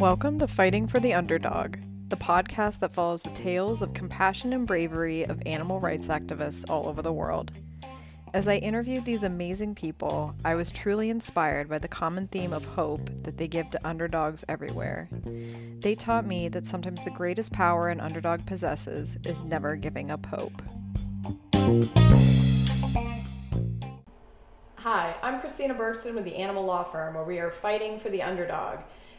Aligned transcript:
Welcome 0.00 0.38
to 0.38 0.46
Fighting 0.46 0.86
for 0.86 1.00
the 1.00 1.12
Underdog, 1.12 1.78
the 2.06 2.16
podcast 2.16 2.78
that 2.78 2.94
follows 2.94 3.24
the 3.24 3.30
tales 3.30 3.82
of 3.82 3.94
compassion 3.94 4.52
and 4.52 4.64
bravery 4.64 5.24
of 5.24 5.42
animal 5.44 5.80
rights 5.80 6.06
activists 6.06 6.64
all 6.70 6.86
over 6.86 7.02
the 7.02 7.12
world. 7.12 7.50
As 8.32 8.46
I 8.46 8.58
interviewed 8.58 9.04
these 9.04 9.24
amazing 9.24 9.74
people, 9.74 10.36
I 10.44 10.54
was 10.54 10.70
truly 10.70 11.10
inspired 11.10 11.68
by 11.68 11.80
the 11.80 11.88
common 11.88 12.28
theme 12.28 12.52
of 12.52 12.64
hope 12.64 13.10
that 13.24 13.38
they 13.38 13.48
give 13.48 13.70
to 13.70 13.84
underdogs 13.84 14.44
everywhere. 14.48 15.08
They 15.80 15.96
taught 15.96 16.24
me 16.24 16.48
that 16.50 16.68
sometimes 16.68 17.02
the 17.02 17.10
greatest 17.10 17.52
power 17.52 17.88
an 17.88 18.00
underdog 18.00 18.46
possesses 18.46 19.16
is 19.24 19.42
never 19.42 19.74
giving 19.74 20.12
up 20.12 20.24
hope. 20.26 20.62
Hi, 24.76 25.16
I'm 25.22 25.40
Kristina 25.40 25.76
Bergsten 25.76 26.14
with 26.14 26.24
the 26.24 26.36
Animal 26.36 26.64
Law 26.64 26.84
Firm, 26.84 27.14
where 27.14 27.24
we 27.24 27.40
are 27.40 27.50
fighting 27.50 27.98
for 27.98 28.10
the 28.10 28.22
underdog. 28.22 28.78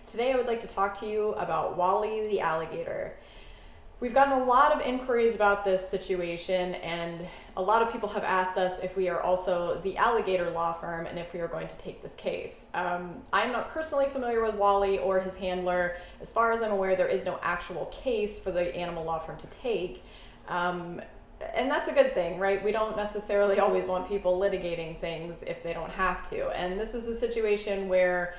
Today 0.10 0.34
I 0.34 0.38
would 0.38 0.48
like 0.48 0.62
to 0.62 0.68
talk 0.68 1.00
to 1.02 1.08
you 1.08 1.34
about 1.34 1.78
Wally 1.78 2.28
the 2.30 2.40
alligator. 2.40 3.14
We've 4.00 4.14
gotten 4.14 4.42
a 4.42 4.44
lot 4.44 4.72
of 4.72 4.82
inquiries 4.82 5.36
about 5.36 5.64
this 5.64 5.88
situation, 5.88 6.74
and 6.76 7.28
a 7.56 7.62
lot 7.62 7.84
of 7.84 7.92
people 7.92 8.10
have 8.10 8.24
asked 8.24 8.58
us 8.58 8.80
if 8.82 8.98
we 8.98 9.08
are 9.08 9.22
also 9.22 9.80
the 9.84 9.98
alligator 9.98 10.50
law 10.50 10.74
firm 10.74 11.06
and 11.06 11.20
if 11.20 11.32
we 11.32 11.40
are 11.42 11.48
going 11.48 11.68
to 11.68 11.78
take 11.78 12.02
this 12.02 12.16
case. 12.16 12.66
Um, 12.74 13.22
I'm 13.32 13.52
not 13.52 13.70
personally 13.70 14.08
familiar 14.08 14.44
with 14.44 14.56
Wally 14.56 14.98
or 14.98 15.20
his 15.20 15.36
handler. 15.36 15.98
As 16.22 16.32
far 16.32 16.54
as 16.54 16.64
I'm 16.64 16.72
aware, 16.72 16.96
there 16.96 17.08
is 17.08 17.24
no 17.24 17.38
actual 17.44 17.86
case 17.88 18.40
for 18.40 18.50
the 18.50 18.76
animal 18.76 19.04
law 19.04 19.20
firm 19.20 19.38
to 19.38 19.48
take. 19.48 20.04
Um, 20.48 21.02
and 21.54 21.70
that's 21.70 21.88
a 21.88 21.94
good 21.94 22.16
thing, 22.16 22.40
right? 22.40 22.64
We 22.64 22.72
don't 22.72 22.98
necessarily 22.98 23.60
always 23.60 23.86
want 23.86 24.08
people 24.08 24.40
litigating 24.40 25.00
things 25.00 25.44
if 25.46 25.62
they 25.62 25.74
don't 25.74 25.92
have 25.92 26.28
to. 26.32 26.50
And 26.50 26.80
this 26.80 26.96
is 26.96 27.06
a 27.08 27.16
situation 27.16 27.88
where 27.88 28.34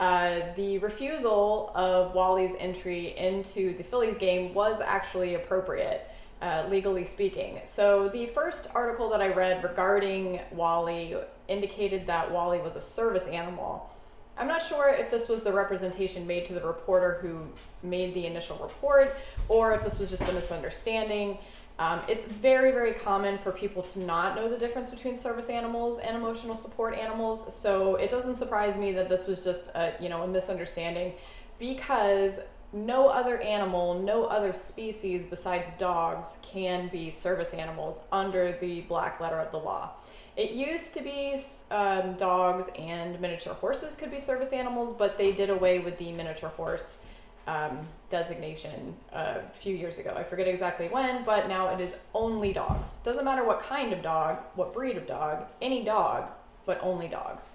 uh, 0.00 0.40
the 0.56 0.78
refusal 0.78 1.70
of 1.74 2.14
Wally's 2.14 2.54
entry 2.58 3.16
into 3.16 3.76
the 3.76 3.84
Phillies 3.84 4.18
game 4.18 4.52
was 4.52 4.80
actually 4.84 5.34
appropriate, 5.34 6.08
uh, 6.42 6.64
legally 6.68 7.04
speaking. 7.04 7.60
So, 7.64 8.08
the 8.08 8.26
first 8.26 8.66
article 8.74 9.08
that 9.10 9.22
I 9.22 9.28
read 9.28 9.62
regarding 9.62 10.40
Wally 10.50 11.14
indicated 11.48 12.06
that 12.08 12.30
Wally 12.30 12.58
was 12.58 12.74
a 12.76 12.80
service 12.80 13.26
animal. 13.26 13.90
I'm 14.36 14.48
not 14.48 14.62
sure 14.64 14.88
if 14.88 15.12
this 15.12 15.28
was 15.28 15.42
the 15.42 15.52
representation 15.52 16.26
made 16.26 16.46
to 16.46 16.54
the 16.54 16.66
reporter 16.66 17.18
who 17.22 17.46
made 17.84 18.14
the 18.14 18.26
initial 18.26 18.56
report 18.56 19.16
or 19.48 19.74
if 19.74 19.84
this 19.84 20.00
was 20.00 20.10
just 20.10 20.22
a 20.22 20.32
misunderstanding. 20.32 21.38
Um, 21.78 22.00
it's 22.08 22.24
very, 22.24 22.70
very 22.70 22.92
common 22.92 23.38
for 23.38 23.50
people 23.50 23.82
to 23.82 23.98
not 24.00 24.36
know 24.36 24.48
the 24.48 24.58
difference 24.58 24.88
between 24.88 25.16
service 25.16 25.48
animals 25.48 25.98
and 25.98 26.16
emotional 26.16 26.54
support 26.54 26.94
animals. 26.94 27.52
So 27.54 27.96
it 27.96 28.10
doesn't 28.10 28.36
surprise 28.36 28.76
me 28.76 28.92
that 28.92 29.08
this 29.08 29.26
was 29.26 29.40
just 29.40 29.66
a, 29.74 29.92
you 30.00 30.08
know, 30.08 30.22
a 30.22 30.28
misunderstanding 30.28 31.14
because 31.58 32.38
no 32.72 33.08
other 33.08 33.40
animal, 33.40 34.00
no 34.00 34.24
other 34.24 34.52
species 34.52 35.26
besides 35.26 35.68
dogs 35.78 36.36
can 36.42 36.88
be 36.88 37.10
service 37.10 37.54
animals 37.54 38.00
under 38.12 38.56
the 38.60 38.82
black 38.82 39.20
letter 39.20 39.40
of 39.40 39.50
the 39.50 39.58
law. 39.58 39.90
It 40.36 40.50
used 40.50 40.94
to 40.94 41.02
be 41.02 41.36
um, 41.70 42.14
dogs 42.14 42.68
and 42.76 43.20
miniature 43.20 43.54
horses 43.54 43.94
could 43.94 44.10
be 44.10 44.18
service 44.18 44.52
animals, 44.52 44.94
but 44.98 45.16
they 45.16 45.30
did 45.30 45.50
away 45.50 45.78
with 45.78 45.98
the 45.98 46.10
miniature 46.12 46.48
horse 46.50 46.98
um, 47.46 47.86
designation 48.10 48.94
a 49.12 49.40
few 49.60 49.74
years 49.74 49.98
ago. 49.98 50.14
I 50.16 50.24
forget 50.24 50.48
exactly 50.48 50.88
when, 50.88 51.24
but 51.24 51.48
now 51.48 51.68
it 51.68 51.80
is 51.80 51.94
only 52.14 52.52
dogs. 52.52 52.94
Doesn't 53.04 53.24
matter 53.24 53.44
what 53.44 53.60
kind 53.60 53.92
of 53.92 54.02
dog, 54.02 54.38
what 54.54 54.72
breed 54.72 54.96
of 54.96 55.06
dog, 55.06 55.46
any 55.60 55.84
dog, 55.84 56.30
but 56.64 56.78
only 56.82 57.08
dogs. 57.08 57.46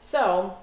So, 0.00 0.56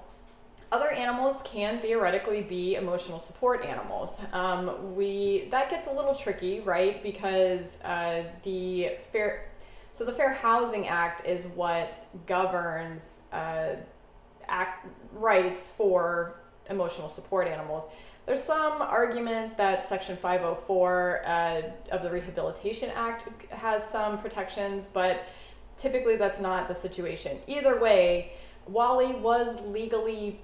other 0.72 0.90
animals 0.90 1.42
can 1.44 1.80
theoretically 1.80 2.42
be 2.42 2.76
emotional 2.76 3.18
support 3.18 3.64
animals. 3.64 4.16
Um, 4.32 4.94
we 4.94 5.48
that 5.50 5.68
gets 5.68 5.88
a 5.88 5.92
little 5.92 6.14
tricky, 6.14 6.60
right? 6.60 7.02
Because 7.02 7.80
uh, 7.82 8.22
the 8.44 8.92
fair, 9.12 9.50
so 9.90 10.04
the 10.04 10.12
Fair 10.12 10.32
Housing 10.32 10.86
Act 10.86 11.26
is 11.26 11.46
what 11.46 11.94
governs 12.26 13.16
uh, 13.32 13.70
act 14.46 14.86
rights 15.12 15.68
for 15.68 16.36
emotional 16.68 17.08
support 17.08 17.48
animals. 17.48 17.84
There's 18.26 18.42
some 18.42 18.80
argument 18.80 19.56
that 19.56 19.86
Section 19.88 20.16
504 20.16 21.22
uh, 21.24 21.62
of 21.90 22.02
the 22.02 22.10
Rehabilitation 22.10 22.90
Act 22.94 23.28
has 23.50 23.84
some 23.84 24.18
protections, 24.18 24.86
but 24.86 25.24
typically 25.76 26.16
that's 26.16 26.40
not 26.40 26.68
the 26.68 26.74
situation. 26.74 27.38
Either 27.46 27.80
way, 27.80 28.32
Wally 28.66 29.14
was 29.14 29.60
legally 29.66 30.40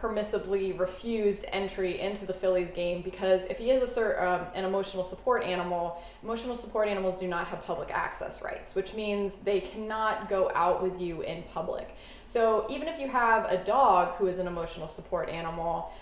permissibly 0.00 0.78
refused 0.78 1.44
entry 1.48 2.00
into 2.00 2.24
the 2.24 2.32
Phillies 2.32 2.70
game 2.70 3.02
because 3.02 3.42
if 3.50 3.58
he 3.58 3.70
is 3.70 3.96
a, 3.96 4.24
um, 4.24 4.46
an 4.54 4.64
emotional 4.64 5.02
support 5.02 5.42
animal, 5.42 6.00
emotional 6.22 6.56
support 6.56 6.88
animals 6.88 7.18
do 7.18 7.26
not 7.26 7.48
have 7.48 7.62
public 7.64 7.90
access 7.90 8.40
rights, 8.40 8.74
which 8.74 8.94
means 8.94 9.34
they 9.44 9.60
cannot 9.60 10.28
go 10.28 10.52
out 10.54 10.82
with 10.82 11.00
you 11.00 11.22
in 11.22 11.42
public. 11.52 11.96
So 12.26 12.66
even 12.70 12.86
if 12.86 13.00
you 13.00 13.08
have 13.08 13.46
a 13.46 13.56
dog 13.64 14.14
who 14.16 14.28
is 14.28 14.38
an 14.38 14.46
emotional 14.46 14.86
support 14.86 15.28
animal, 15.28 15.92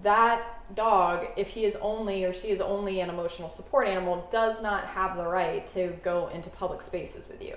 that 0.00 0.74
dog, 0.74 1.26
if 1.36 1.48
he 1.48 1.64
is 1.64 1.76
only 1.76 2.24
or 2.24 2.32
she 2.32 2.48
is 2.48 2.60
only 2.60 3.00
an 3.00 3.10
emotional 3.10 3.50
support 3.50 3.86
animal, 3.86 4.26
does 4.32 4.62
not 4.62 4.86
have 4.86 5.16
the 5.16 5.26
right 5.26 5.66
to 5.74 5.88
go 6.02 6.28
into 6.28 6.48
public 6.48 6.80
spaces 6.80 7.28
with 7.28 7.42
you. 7.42 7.56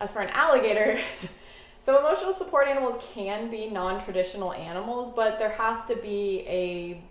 As 0.00 0.12
for 0.12 0.20
an 0.20 0.30
alligator, 0.30 1.00
so 1.80 1.98
emotional 1.98 2.32
support 2.32 2.68
animals 2.68 3.02
can 3.14 3.50
be 3.50 3.68
non-traditional 3.68 4.52
animals, 4.52 5.12
but 5.14 5.38
there 5.38 5.50
has 5.50 5.84
to 5.86 5.96
be 5.96 6.44
a, 6.46 7.02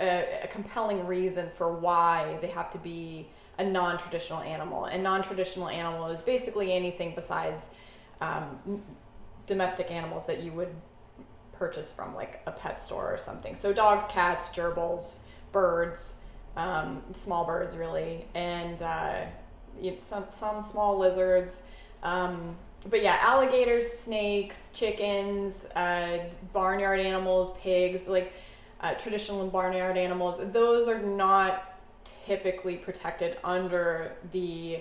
a, 0.00 0.40
a 0.44 0.48
compelling 0.48 1.06
reason 1.06 1.48
for 1.56 1.72
why 1.72 2.38
they 2.40 2.48
have 2.48 2.72
to 2.72 2.78
be 2.78 3.28
a 3.58 3.64
non-traditional 3.64 4.40
animal. 4.40 4.86
And 4.86 5.02
non-traditional 5.02 5.68
animal 5.68 6.08
is 6.08 6.22
basically 6.22 6.72
anything 6.72 7.14
besides 7.14 7.66
um, 8.20 8.82
domestic 9.46 9.90
animals 9.90 10.26
that 10.26 10.42
you 10.42 10.52
would 10.52 10.74
purchase 11.58 11.90
from 11.90 12.14
like 12.14 12.40
a 12.46 12.52
pet 12.52 12.80
store 12.80 13.12
or 13.12 13.18
something. 13.18 13.56
So 13.56 13.72
dogs, 13.72 14.04
cats, 14.08 14.48
gerbils, 14.48 15.18
birds, 15.52 16.14
um, 16.56 17.02
small 17.14 17.44
birds 17.44 17.76
really, 17.76 18.26
and 18.34 18.80
uh, 18.82 19.24
some 19.98 20.24
some 20.30 20.62
small 20.62 20.98
lizards. 20.98 21.62
Um, 22.02 22.56
but 22.88 23.02
yeah, 23.02 23.18
alligators, 23.20 23.90
snakes, 23.90 24.70
chickens, 24.72 25.64
uh, 25.74 26.18
barnyard 26.52 27.00
animals, 27.00 27.56
pigs, 27.60 28.06
like 28.06 28.32
uh, 28.80 28.94
traditional 28.94 29.46
barnyard 29.48 29.96
animals. 29.96 30.40
Those 30.52 30.88
are 30.88 31.00
not 31.00 31.78
typically 32.26 32.76
protected 32.76 33.38
under 33.42 34.12
the 34.32 34.80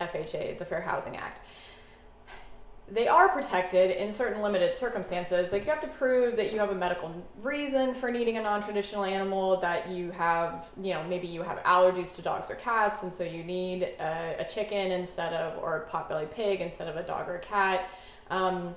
FHA, 0.00 0.58
the 0.58 0.64
Fair 0.64 0.80
Housing 0.80 1.16
Act 1.16 1.40
they 2.90 3.08
are 3.08 3.28
protected 3.28 3.90
in 3.92 4.12
certain 4.12 4.42
limited 4.42 4.74
circumstances. 4.74 5.52
Like 5.52 5.64
you 5.64 5.70
have 5.70 5.80
to 5.80 5.88
prove 5.88 6.36
that 6.36 6.52
you 6.52 6.58
have 6.58 6.70
a 6.70 6.74
medical 6.74 7.10
reason 7.40 7.94
for 7.94 8.10
needing 8.10 8.36
a 8.36 8.42
non-traditional 8.42 9.04
animal, 9.04 9.60
that 9.60 9.88
you 9.88 10.10
have, 10.10 10.66
you 10.80 10.92
know, 10.92 11.02
maybe 11.04 11.26
you 11.26 11.42
have 11.42 11.58
allergies 11.62 12.14
to 12.16 12.22
dogs 12.22 12.50
or 12.50 12.56
cats, 12.56 13.02
and 13.02 13.14
so 13.14 13.24
you 13.24 13.44
need 13.44 13.84
a, 13.84 14.36
a 14.40 14.44
chicken 14.44 14.92
instead 14.92 15.32
of, 15.32 15.62
or 15.62 15.84
a 15.84 15.90
potbelly 15.90 16.30
pig 16.30 16.60
instead 16.60 16.88
of 16.88 16.96
a 16.96 17.02
dog 17.02 17.28
or 17.28 17.36
a 17.36 17.40
cat. 17.40 17.88
Um, 18.30 18.74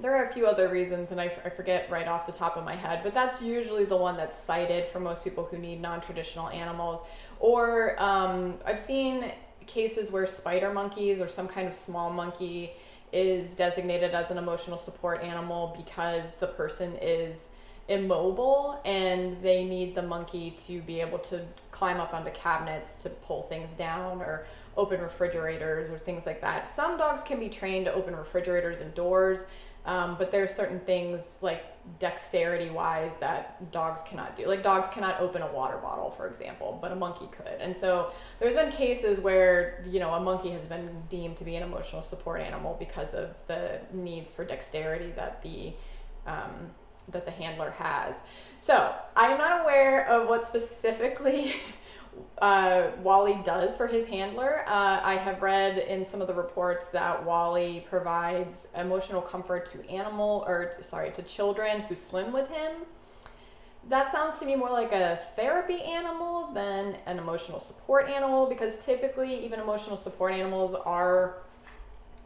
there 0.00 0.14
are 0.16 0.28
a 0.28 0.32
few 0.32 0.46
other 0.46 0.68
reasons, 0.70 1.10
and 1.10 1.20
I, 1.20 1.30
I 1.44 1.50
forget 1.50 1.90
right 1.90 2.08
off 2.08 2.26
the 2.26 2.32
top 2.32 2.56
of 2.56 2.64
my 2.64 2.74
head, 2.74 3.00
but 3.02 3.14
that's 3.14 3.42
usually 3.42 3.84
the 3.84 3.96
one 3.96 4.16
that's 4.16 4.38
cited 4.38 4.88
for 4.90 5.00
most 5.00 5.22
people 5.22 5.44
who 5.44 5.58
need 5.58 5.80
non-traditional 5.80 6.48
animals. 6.48 7.00
Or 7.40 8.00
um, 8.02 8.54
I've 8.64 8.78
seen 8.78 9.32
cases 9.66 10.10
where 10.10 10.26
spider 10.26 10.72
monkeys 10.72 11.20
or 11.20 11.28
some 11.28 11.46
kind 11.46 11.68
of 11.68 11.74
small 11.74 12.10
monkey 12.10 12.72
is 13.14 13.54
designated 13.54 14.12
as 14.12 14.30
an 14.30 14.38
emotional 14.38 14.76
support 14.76 15.22
animal 15.22 15.74
because 15.76 16.34
the 16.40 16.48
person 16.48 16.96
is 17.00 17.48
immobile 17.86 18.80
and 18.84 19.40
they 19.42 19.64
need 19.64 19.94
the 19.94 20.02
monkey 20.02 20.50
to 20.66 20.80
be 20.82 21.00
able 21.00 21.18
to 21.18 21.40
climb 21.70 22.00
up 22.00 22.12
onto 22.12 22.30
cabinets 22.32 22.96
to 22.96 23.08
pull 23.08 23.42
things 23.44 23.70
down 23.76 24.20
or 24.20 24.46
open 24.76 25.00
refrigerators 25.00 25.90
or 25.90 25.98
things 25.98 26.26
like 26.26 26.40
that. 26.40 26.68
Some 26.68 26.98
dogs 26.98 27.22
can 27.22 27.38
be 27.38 27.48
trained 27.48 27.84
to 27.84 27.94
open 27.94 28.16
refrigerators 28.16 28.80
and 28.80 28.92
doors, 28.94 29.46
um, 29.86 30.16
but 30.18 30.30
there 30.30 30.42
are 30.42 30.48
certain 30.48 30.80
things 30.80 31.32
like 31.42 31.64
dexterity 32.00 32.70
wise 32.70 33.16
that 33.18 33.70
dogs 33.70 34.00
cannot 34.02 34.36
do. 34.36 34.46
Like 34.46 34.62
dogs 34.62 34.88
cannot 34.88 35.20
open 35.20 35.42
a 35.42 35.52
water 35.52 35.76
bottle, 35.76 36.10
for 36.10 36.26
example, 36.26 36.78
but 36.80 36.90
a 36.90 36.96
monkey 36.96 37.28
could. 37.30 37.60
And 37.60 37.76
so 37.76 38.12
there's 38.40 38.54
been 38.54 38.72
cases 38.72 39.20
where, 39.20 39.84
you 39.86 40.00
know, 40.00 40.14
a 40.14 40.20
monkey 40.20 40.50
has 40.50 40.64
been 40.64 41.02
deemed 41.10 41.36
to 41.36 41.44
be 41.44 41.56
an 41.56 41.62
emotional 41.62 42.02
support 42.02 42.40
animal 42.40 42.76
because 42.78 43.12
of 43.12 43.34
the 43.46 43.80
needs 43.92 44.30
for 44.30 44.44
dexterity 44.44 45.12
that 45.16 45.42
the 45.42 45.74
um, 46.26 46.70
that 47.08 47.26
the 47.26 47.30
handler 47.30 47.70
has. 47.72 48.16
So 48.56 48.94
I'm 49.14 49.36
not 49.36 49.60
aware 49.60 50.08
of 50.08 50.26
what 50.26 50.46
specifically 50.46 51.56
uh, 52.38 52.88
Wally 53.02 53.40
does 53.44 53.76
for 53.76 53.86
his 53.86 54.06
handler. 54.06 54.64
Uh, 54.66 55.00
I 55.02 55.16
have 55.16 55.42
read 55.42 55.78
in 55.78 56.04
some 56.04 56.20
of 56.20 56.26
the 56.26 56.34
reports 56.34 56.88
that 56.88 57.24
Wally 57.24 57.86
provides 57.88 58.68
emotional 58.76 59.22
comfort 59.22 59.66
to 59.72 59.88
animal 59.88 60.44
or 60.46 60.72
to, 60.76 60.84
sorry 60.84 61.10
to 61.12 61.22
children 61.22 61.82
who 61.82 61.94
swim 61.94 62.32
with 62.32 62.48
him. 62.48 62.72
that 63.88 64.10
sounds 64.10 64.38
to 64.38 64.46
me 64.46 64.56
more 64.56 64.70
like 64.70 64.92
a 64.92 65.20
therapy 65.36 65.82
animal 65.82 66.50
than 66.54 66.96
an 67.06 67.18
emotional 67.18 67.60
support 67.60 68.08
animal 68.08 68.46
because 68.46 68.78
typically 68.84 69.44
even 69.44 69.60
emotional 69.60 69.96
support 69.96 70.32
animals 70.32 70.74
are 70.74 71.36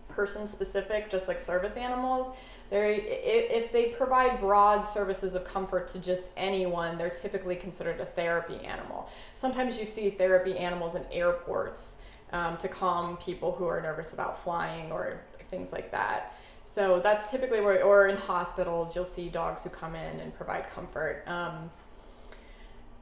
person 0.08 0.48
specific 0.48 1.10
just 1.10 1.28
like 1.28 1.38
service 1.38 1.76
animals 1.76 2.34
they're, 2.70 2.90
if 2.90 3.72
they 3.72 3.86
provide 3.86 4.40
broad 4.40 4.82
services 4.82 5.34
of 5.34 5.44
comfort 5.44 5.88
to 5.88 5.98
just 5.98 6.26
anyone, 6.36 6.98
they're 6.98 7.08
typically 7.08 7.56
considered 7.56 8.00
a 8.00 8.04
therapy 8.04 8.56
animal. 8.64 9.08
Sometimes 9.34 9.78
you 9.78 9.86
see 9.86 10.10
therapy 10.10 10.56
animals 10.56 10.94
in 10.94 11.04
airports 11.10 11.94
um, 12.32 12.58
to 12.58 12.68
calm 12.68 13.16
people 13.16 13.52
who 13.52 13.66
are 13.66 13.80
nervous 13.80 14.12
about 14.12 14.42
flying 14.44 14.92
or 14.92 15.20
things 15.50 15.72
like 15.72 15.90
that. 15.92 16.34
So 16.66 17.00
that's 17.02 17.30
typically 17.30 17.62
where, 17.62 17.82
or 17.82 18.08
in 18.08 18.18
hospitals, 18.18 18.94
you'll 18.94 19.06
see 19.06 19.30
dogs 19.30 19.62
who 19.62 19.70
come 19.70 19.94
in 19.94 20.20
and 20.20 20.34
provide 20.34 20.68
comfort. 20.70 21.24
Um, 21.26 21.70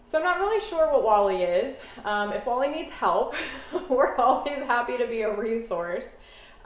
so 0.04 0.18
I'm 0.18 0.24
not 0.24 0.38
really 0.38 0.60
sure 0.60 0.92
what 0.92 1.02
Wally 1.02 1.42
is. 1.42 1.76
Um, 2.04 2.32
if 2.32 2.46
Wally 2.46 2.68
needs 2.68 2.92
help, 2.92 3.34
we're 3.88 4.14
always 4.16 4.58
happy 4.58 4.96
to 4.98 5.06
be 5.08 5.22
a 5.22 5.36
resource. 5.36 6.06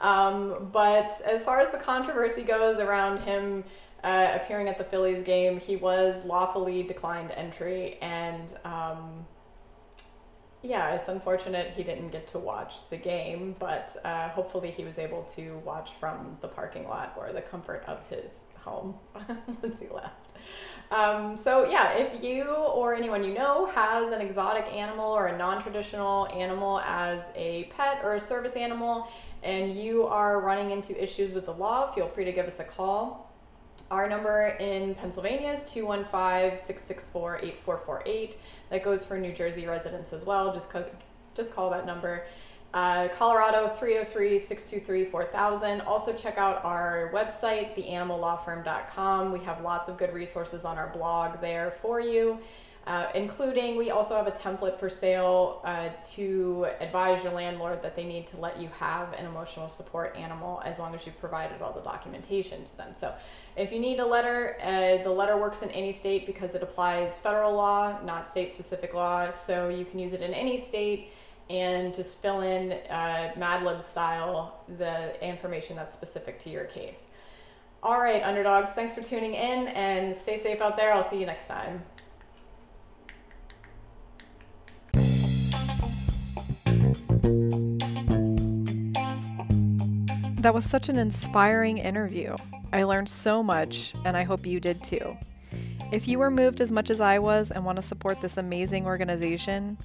Um, 0.01 0.69
but 0.73 1.21
as 1.25 1.43
far 1.43 1.59
as 1.59 1.69
the 1.71 1.77
controversy 1.77 2.43
goes 2.43 2.79
around 2.79 3.19
him 3.21 3.63
uh, 4.03 4.31
appearing 4.33 4.67
at 4.67 4.77
the 4.77 4.83
Phillies 4.83 5.23
game, 5.23 5.59
he 5.59 5.75
was 5.75 6.25
lawfully 6.25 6.83
declined 6.83 7.31
entry, 7.31 7.99
and 8.01 8.49
um, 8.65 9.25
yeah, 10.63 10.95
it's 10.95 11.07
unfortunate 11.07 11.73
he 11.75 11.83
didn't 11.83 12.09
get 12.09 12.27
to 12.29 12.39
watch 12.39 12.73
the 12.89 12.97
game, 12.97 13.55
but 13.59 13.95
uh, 14.03 14.29
hopefully 14.29 14.71
he 14.71 14.83
was 14.83 14.97
able 14.99 15.23
to 15.35 15.57
watch 15.65 15.91
from 15.99 16.37
the 16.41 16.47
parking 16.47 16.87
lot 16.87 17.13
or 17.17 17.31
the 17.31 17.41
comfort 17.41 17.83
of 17.87 17.99
his 18.09 18.39
home 18.61 18.95
once 19.61 19.79
he 19.79 19.87
left. 19.87 20.31
Um, 20.91 21.37
so 21.37 21.69
yeah, 21.69 21.93
if 21.93 22.21
you 22.21 22.43
or 22.43 22.93
anyone 22.93 23.23
you 23.23 23.33
know 23.33 23.65
has 23.67 24.11
an 24.11 24.19
exotic 24.19 24.65
animal 24.65 25.09
or 25.09 25.27
a 25.27 25.37
non-traditional 25.37 26.27
animal 26.27 26.81
as 26.81 27.23
a 27.35 27.71
pet 27.75 28.01
or 28.03 28.15
a 28.15 28.21
service 28.21 28.53
animal, 28.53 29.07
and 29.41 29.77
you 29.77 30.05
are 30.05 30.41
running 30.41 30.71
into 30.71 31.01
issues 31.01 31.33
with 31.33 31.45
the 31.45 31.53
law, 31.53 31.91
feel 31.93 32.09
free 32.09 32.25
to 32.25 32.33
give 32.33 32.45
us 32.45 32.59
a 32.59 32.65
call. 32.65 33.31
Our 33.89 34.07
number 34.07 34.55
in 34.59 34.95
Pennsylvania 34.95 35.51
is 35.51 35.63
215 35.63 36.57
664 36.57 37.37
8448. 37.37 38.37
That 38.69 38.83
goes 38.83 39.05
for 39.05 39.17
New 39.17 39.33
Jersey 39.33 39.67
residents 39.67 40.13
as 40.13 40.25
well. 40.25 40.53
Just, 40.53 40.67
just 41.35 41.53
call 41.53 41.69
that 41.71 41.85
number. 41.85 42.25
Uh, 42.73 43.09
Colorado 43.17 43.67
303 43.67 44.39
623 44.39 45.05
4000. 45.05 45.81
Also, 45.81 46.13
check 46.13 46.37
out 46.37 46.63
our 46.63 47.11
website, 47.13 47.75
theanimallawfirm.com. 47.75 49.33
We 49.33 49.39
have 49.39 49.61
lots 49.61 49.89
of 49.89 49.97
good 49.97 50.13
resources 50.13 50.63
on 50.63 50.77
our 50.77 50.87
blog 50.87 51.41
there 51.41 51.75
for 51.81 51.99
you. 51.99 52.39
Uh, 52.87 53.07
including 53.13 53.77
we 53.77 53.91
also 53.91 54.15
have 54.15 54.25
a 54.25 54.31
template 54.31 54.79
for 54.79 54.89
sale 54.89 55.61
uh, 55.65 55.89
to 56.13 56.65
advise 56.79 57.23
your 57.23 57.31
landlord 57.31 57.79
that 57.83 57.95
they 57.95 58.03
need 58.03 58.25
to 58.25 58.37
let 58.37 58.59
you 58.59 58.67
have 58.69 59.13
an 59.13 59.25
emotional 59.27 59.69
support 59.69 60.15
animal 60.17 60.59
as 60.65 60.79
long 60.79 60.95
as 60.95 61.05
you've 61.05 61.19
provided 61.19 61.61
all 61.61 61.71
the 61.71 61.81
documentation 61.81 62.65
to 62.65 62.77
them. 62.77 62.89
So 62.95 63.13
if 63.55 63.71
you 63.71 63.79
need 63.79 63.99
a 63.99 64.05
letter, 64.05 64.57
uh, 64.63 65.03
the 65.03 65.11
letter 65.11 65.37
works 65.37 65.61
in 65.61 65.69
any 65.69 65.93
state 65.93 66.25
because 66.25 66.55
it 66.55 66.63
applies 66.63 67.19
federal 67.19 67.53
law, 67.53 68.01
not 68.03 68.27
state 68.27 68.51
specific 68.51 68.95
law. 68.95 69.29
So 69.29 69.69
you 69.69 69.85
can 69.85 69.99
use 69.99 70.13
it 70.13 70.23
in 70.23 70.33
any 70.33 70.57
state 70.57 71.11
and 71.51 71.93
just 71.93 72.21
fill 72.21 72.41
in 72.41 72.71
uh, 72.71 73.33
Mad 73.37 73.63
Lib 73.63 73.81
style 73.83 74.63
the 74.77 75.21
information 75.25 75.75
that's 75.75 75.93
specific 75.93 76.39
to 76.43 76.49
your 76.49 76.63
case. 76.63 77.03
All 77.83 77.99
right, 77.99 78.23
underdogs, 78.23 78.69
thanks 78.69 78.93
for 78.93 79.03
tuning 79.03 79.33
in 79.33 79.67
and 79.67 80.15
stay 80.15 80.37
safe 80.37 80.61
out 80.61 80.77
there. 80.77 80.93
I'll 80.93 81.03
see 81.03 81.19
you 81.19 81.25
next 81.25 81.47
time. 81.47 81.83
That 90.41 90.53
was 90.53 90.65
such 90.65 90.89
an 90.89 90.97
inspiring 90.97 91.77
interview. 91.77 92.35
I 92.71 92.83
learned 92.83 93.09
so 93.09 93.43
much, 93.43 93.93
and 94.05 94.15
I 94.15 94.23
hope 94.23 94.45
you 94.45 94.59
did 94.59 94.81
too. 94.83 95.17
If 95.91 96.07
you 96.07 96.17
were 96.17 96.31
moved 96.31 96.61
as 96.61 96.71
much 96.71 96.89
as 96.89 97.01
I 97.01 97.19
was 97.19 97.51
and 97.51 97.65
want 97.65 97.75
to 97.75 97.81
support 97.81 98.21
this 98.21 98.37
amazing 98.37 98.85
organization, 98.85 99.77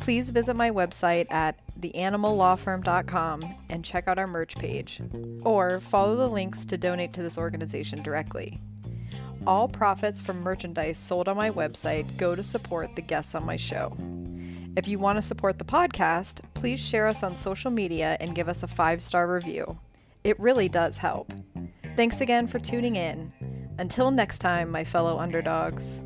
please 0.00 0.30
visit 0.30 0.54
my 0.54 0.70
website 0.70 1.30
at 1.30 1.58
theanimallawfirm.com 1.80 3.42
and 3.68 3.84
check 3.84 4.08
out 4.08 4.18
our 4.18 4.26
merch 4.26 4.56
page, 4.56 5.00
or 5.42 5.80
follow 5.80 6.16
the 6.16 6.28
links 6.28 6.64
to 6.66 6.76
donate 6.76 7.12
to 7.14 7.22
this 7.22 7.38
organization 7.38 8.02
directly. 8.02 8.60
All 9.46 9.68
profits 9.68 10.20
from 10.20 10.42
merchandise 10.42 10.98
sold 10.98 11.28
on 11.28 11.36
my 11.36 11.50
website 11.50 12.16
go 12.16 12.34
to 12.34 12.42
support 12.42 12.94
the 12.94 13.02
guests 13.02 13.34
on 13.34 13.44
my 13.44 13.56
show. 13.56 13.96
If 14.76 14.88
you 14.88 14.98
want 14.98 15.18
to 15.18 15.22
support 15.22 15.58
the 15.58 15.64
podcast, 15.64 16.40
please 16.54 16.80
share 16.80 17.06
us 17.06 17.22
on 17.22 17.36
social 17.36 17.70
media 17.70 18.16
and 18.20 18.34
give 18.34 18.48
us 18.48 18.62
a 18.62 18.66
five 18.66 19.02
star 19.02 19.30
review. 19.30 19.78
It 20.24 20.38
really 20.38 20.68
does 20.68 20.96
help. 20.96 21.32
Thanks 21.96 22.20
again 22.20 22.46
for 22.46 22.58
tuning 22.58 22.96
in. 22.96 23.32
Until 23.78 24.10
next 24.10 24.38
time, 24.38 24.70
my 24.70 24.84
fellow 24.84 25.18
underdogs. 25.18 25.98